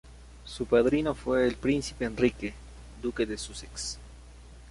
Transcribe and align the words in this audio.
Su 0.45 0.65
padrino 0.65 1.13
fue 1.13 1.47
el 1.47 1.57
príncipe 1.57 2.05
Enrique, 2.05 2.55
duque 3.03 3.27
de 3.27 3.37
Sussex. 3.37 3.99